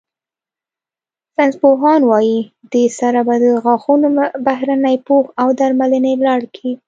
ساینسپوهان 1.35 2.01
وايي، 2.09 2.37
دې 2.73 2.85
سره 2.99 3.19
به 3.27 3.35
د 3.43 3.45
غاښونو 3.65 4.07
بهرني 4.45 4.95
پوښ 5.07 5.25
او 5.41 5.47
درملنې 5.59 6.13
لړ 6.25 6.41
کې 6.55 6.71